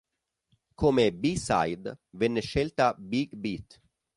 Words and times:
Come 0.73 1.11
b 1.13 1.35
side 1.37 1.99
venne 2.15 2.41
scelta 2.41 2.95
"Big 2.97 3.35
Beat". 3.35 3.79